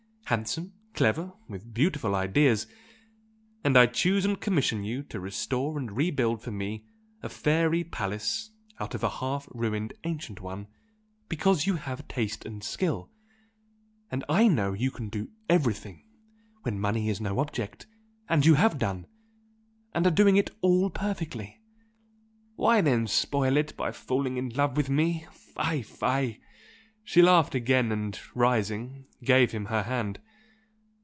[0.31, 2.65] handsome, clever, with beautiful ideas
[3.65, 6.85] and I choose and commission you to restore and rebuild for me
[7.21, 10.67] a fairy palace out of a half ruined ancient one,
[11.27, 13.11] because you have taste and skill,
[14.09, 16.07] and I know you can do everything
[16.61, 17.85] when money is no object
[18.29, 19.07] and you have done,
[19.93, 21.61] and are doing it all perfectly.
[22.55, 25.27] Why then spoil it by falling in love with me?
[25.33, 26.39] Fie, fie!"
[27.03, 30.19] She laughed again and rising, gave him her hand.